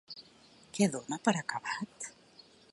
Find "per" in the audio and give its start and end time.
1.27-1.35